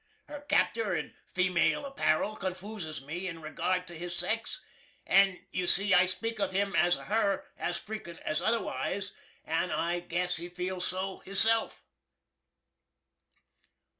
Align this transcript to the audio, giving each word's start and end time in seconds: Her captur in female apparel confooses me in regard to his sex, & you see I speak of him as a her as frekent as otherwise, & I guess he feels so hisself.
Her 0.27 0.43
captur 0.49 0.95
in 0.97 1.13
female 1.31 1.85
apparel 1.85 2.35
confooses 2.35 3.03
me 3.03 3.27
in 3.27 3.39
regard 3.39 3.85
to 3.85 3.95
his 3.95 4.15
sex, 4.17 4.59
& 5.07 5.51
you 5.51 5.67
see 5.67 5.93
I 5.93 6.07
speak 6.07 6.39
of 6.39 6.53
him 6.53 6.75
as 6.75 6.95
a 6.97 7.03
her 7.03 7.45
as 7.55 7.79
frekent 7.79 8.17
as 8.21 8.41
otherwise, 8.41 9.13
& 9.29 9.47
I 9.47 9.99
guess 9.99 10.37
he 10.37 10.49
feels 10.49 10.87
so 10.87 11.19
hisself. 11.19 11.83